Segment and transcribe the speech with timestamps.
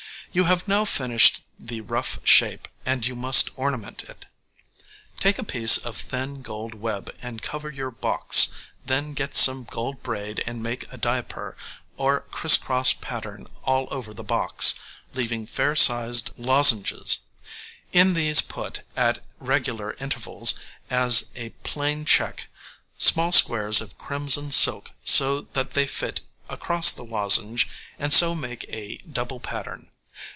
[0.33, 4.27] You have now finished the rough shape, and you must ornament it.
[5.17, 8.47] Take a piece of thin gold web and cover your box,
[8.85, 11.57] then get some gold braid and make a diaper
[11.97, 14.75] or criss cross pattern all over the box,
[15.13, 17.23] leaving fair sized lozenges;
[17.91, 20.53] in these put, at regular intervals
[20.89, 22.47] as a plain check,
[22.97, 27.67] small squares of crimson silk so that they fit across the lozenge
[27.99, 29.89] and so make a double pattern.